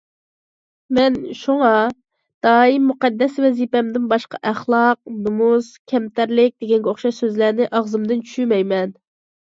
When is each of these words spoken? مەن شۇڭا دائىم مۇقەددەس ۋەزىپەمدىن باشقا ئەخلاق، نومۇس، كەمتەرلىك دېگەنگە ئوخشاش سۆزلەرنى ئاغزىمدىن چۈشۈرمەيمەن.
مەن 0.97 1.17
شۇڭا 1.39 1.73
دائىم 2.47 2.87
مۇقەددەس 2.91 3.37
ۋەزىپەمدىن 3.45 4.09
باشقا 4.15 4.41
ئەخلاق، 4.53 4.99
نومۇس، 5.27 5.69
كەمتەرلىك 5.93 6.57
دېگەنگە 6.65 6.93
ئوخشاش 6.95 7.21
سۆزلەرنى 7.25 7.69
ئاغزىمدىن 7.71 8.25
چۈشۈرمەيمەن. 8.31 8.99